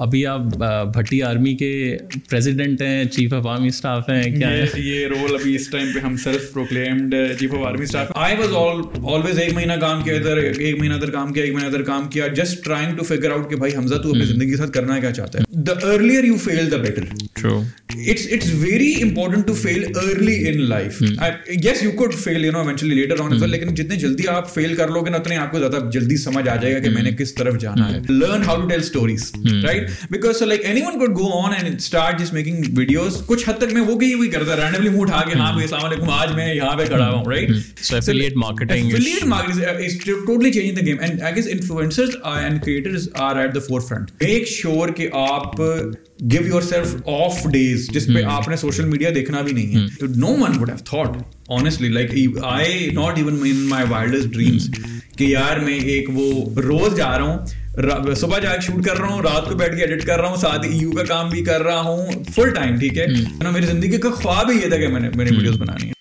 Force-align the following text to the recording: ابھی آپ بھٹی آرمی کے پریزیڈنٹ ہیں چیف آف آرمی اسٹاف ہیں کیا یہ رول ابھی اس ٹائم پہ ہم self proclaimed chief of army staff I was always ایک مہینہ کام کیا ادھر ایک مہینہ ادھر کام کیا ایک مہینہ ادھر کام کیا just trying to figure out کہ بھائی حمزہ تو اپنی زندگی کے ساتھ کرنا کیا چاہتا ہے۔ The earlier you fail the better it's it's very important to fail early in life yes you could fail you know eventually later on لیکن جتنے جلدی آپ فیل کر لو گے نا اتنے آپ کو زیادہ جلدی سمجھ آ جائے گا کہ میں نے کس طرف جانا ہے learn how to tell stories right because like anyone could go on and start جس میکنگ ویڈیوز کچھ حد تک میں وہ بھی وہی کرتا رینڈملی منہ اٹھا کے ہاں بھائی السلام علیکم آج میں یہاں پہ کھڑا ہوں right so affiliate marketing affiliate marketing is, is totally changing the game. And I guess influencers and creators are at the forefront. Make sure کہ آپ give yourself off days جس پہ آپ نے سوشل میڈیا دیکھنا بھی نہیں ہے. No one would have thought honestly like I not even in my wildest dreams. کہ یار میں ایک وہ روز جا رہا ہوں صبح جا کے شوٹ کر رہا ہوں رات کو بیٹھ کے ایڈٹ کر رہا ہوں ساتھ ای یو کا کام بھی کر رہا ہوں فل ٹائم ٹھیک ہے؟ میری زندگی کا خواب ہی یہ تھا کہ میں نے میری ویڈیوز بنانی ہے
ابھی 0.00 0.26
آپ 0.26 0.40
بھٹی 0.94 1.22
آرمی 1.22 1.54
کے 1.56 1.72
پریزیڈنٹ 2.28 2.82
ہیں 2.82 3.04
چیف 3.04 3.32
آف 3.32 3.46
آرمی 3.46 3.68
اسٹاف 3.68 4.08
ہیں 4.08 4.22
کیا 4.36 4.50
یہ 4.76 5.06
رول 5.06 5.34
ابھی 5.34 5.54
اس 5.54 5.68
ٹائم 5.70 5.92
پہ 5.94 5.98
ہم 5.98 6.16
self 6.16 6.52
proclaimed 6.52 7.14
chief 7.38 7.54
of 7.54 7.66
army 7.66 7.82
staff 7.82 8.12
I 8.14 8.36
was 8.36 8.54
always 9.12 9.38
ایک 9.38 9.52
مہینہ 9.52 9.72
کام 9.80 10.02
کیا 10.02 10.14
ادھر 10.14 10.36
ایک 10.36 10.78
مہینہ 10.78 10.94
ادھر 10.94 11.10
کام 11.10 11.32
کیا 11.32 11.44
ایک 11.44 11.52
مہینہ 11.54 11.66
ادھر 11.66 11.82
کام 11.82 12.08
کیا 12.08 12.26
just 12.26 12.64
trying 12.64 12.96
to 12.96 13.04
figure 13.04 13.30
out 13.30 13.50
کہ 13.50 13.56
بھائی 13.56 13.76
حمزہ 13.76 13.94
تو 13.94 14.10
اپنی 14.10 14.24
زندگی 14.24 14.50
کے 14.50 14.56
ساتھ 14.56 14.72
کرنا 14.72 14.98
کیا 14.98 15.10
چاہتا 15.10 15.38
ہے۔ 15.38 15.62
The 15.62 15.72
earlier 15.82 16.24
you 16.24 16.36
fail 16.36 16.70
the 16.70 16.76
better 16.76 17.02
it's 18.10 18.26
it's 18.32 18.54
very 18.54 18.92
important 19.02 19.46
to 19.46 19.54
fail 19.54 19.84
early 19.96 20.36
in 20.48 20.60
life 20.68 21.02
yes 21.64 21.82
you 21.82 21.90
could 21.90 22.14
fail 22.14 22.44
you 22.44 22.52
know 22.52 22.60
eventually 22.60 22.94
later 22.94 23.20
on 23.20 23.50
لیکن 23.50 23.74
جتنے 23.74 23.96
جلدی 23.96 24.28
آپ 24.28 24.54
فیل 24.54 24.74
کر 24.74 24.88
لو 24.88 25.00
گے 25.00 25.10
نا 25.10 25.16
اتنے 25.16 25.36
آپ 25.36 25.52
کو 25.52 25.58
زیادہ 25.58 25.90
جلدی 25.92 26.16
سمجھ 26.16 26.48
آ 26.48 26.56
جائے 26.56 26.74
گا 26.74 26.78
کہ 26.78 26.90
میں 26.90 27.02
نے 27.02 27.10
کس 27.10 27.34
طرف 27.34 27.60
جانا 27.60 27.92
ہے 27.92 28.00
learn 28.08 28.42
how 28.42 28.60
to 28.60 28.68
tell 28.68 28.80
stories 28.80 29.32
right 29.64 29.89
because 30.10 30.42
like 30.42 30.64
anyone 30.82 30.98
could 30.98 31.16
go 31.18 31.30
on 31.38 31.54
and 31.54 31.74
start 31.76 32.20
جس 32.20 32.32
میکنگ 32.32 32.76
ویڈیوز 32.78 33.20
کچھ 33.26 33.48
حد 33.48 33.60
تک 33.60 33.72
میں 33.72 33.82
وہ 33.82 33.94
بھی 33.98 34.14
وہی 34.14 34.28
کرتا 34.30 34.56
رینڈملی 34.56 34.88
منہ 34.88 35.00
اٹھا 35.00 35.22
کے 35.28 35.38
ہاں 35.38 35.52
بھائی 35.52 35.64
السلام 35.64 35.84
علیکم 35.84 36.10
آج 36.10 36.34
میں 36.36 36.52
یہاں 36.54 36.76
پہ 36.76 36.86
کھڑا 36.86 37.10
ہوں 37.10 37.24
right 37.30 37.50
so 37.82 37.94
affiliate 37.94 38.36
marketing 38.36 38.98
affiliate 39.00 39.26
marketing 39.26 39.80
is, 39.80 39.94
is 39.94 40.04
totally 40.04 40.50
changing 40.50 40.74
the 40.74 40.82
game. 40.82 41.00
And 41.00 41.22
I 41.22 41.32
guess 41.32 41.48
influencers 41.48 42.16
and 42.26 42.62
creators 42.62 43.08
are 43.18 43.36
at 43.38 43.54
the 43.54 43.60
forefront. 43.60 44.12
Make 44.22 44.46
sure 44.48 44.92
کہ 44.96 45.08
آپ 45.14 45.60
give 46.28 46.46
yourself 46.46 46.94
off 47.08 47.42
days 47.50 47.86
جس 47.92 48.06
پہ 48.06 48.22
آپ 48.30 48.48
نے 48.48 48.56
سوشل 48.56 48.88
میڈیا 48.88 49.10
دیکھنا 49.14 49.42
بھی 49.42 49.52
نہیں 49.52 49.76
ہے. 49.76 50.06
No 50.16 50.32
one 50.44 50.58
would 50.60 50.70
have 50.70 50.82
thought 50.92 51.16
honestly 51.50 51.88
like 51.90 52.16
I 52.44 52.90
not 52.94 53.18
even 53.18 53.44
in 53.46 53.62
my 53.68 53.84
wildest 53.92 54.30
dreams. 54.30 54.68
کہ 55.20 55.24
یار 55.24 55.56
میں 55.56 55.78
ایک 55.84 56.08
وہ 56.14 56.32
روز 56.60 56.96
جا 56.96 57.18
رہا 57.18 57.24
ہوں 57.24 58.14
صبح 58.14 58.38
جا 58.38 58.54
کے 58.54 58.60
شوٹ 58.60 58.84
کر 58.84 58.98
رہا 58.98 59.08
ہوں 59.08 59.22
رات 59.22 59.48
کو 59.48 59.54
بیٹھ 59.54 59.76
کے 59.76 59.84
ایڈٹ 59.84 60.04
کر 60.04 60.20
رہا 60.20 60.28
ہوں 60.28 60.36
ساتھ 60.36 60.66
ای 60.66 60.76
یو 60.76 60.90
کا 60.90 61.04
کام 61.04 61.28
بھی 61.28 61.44
کر 61.44 61.62
رہا 61.62 61.80
ہوں 61.80 62.24
فل 62.34 62.50
ٹائم 62.50 62.78
ٹھیک 62.78 62.98
ہے؟ 62.98 63.06
میری 63.52 63.66
زندگی 63.66 63.98
کا 63.98 64.10
خواب 64.10 64.50
ہی 64.50 64.60
یہ 64.62 64.68
تھا 64.68 64.76
کہ 64.76 64.88
میں 64.88 65.00
نے 65.00 65.08
میری 65.14 65.36
ویڈیوز 65.36 65.60
بنانی 65.60 65.88
ہے 65.88 65.99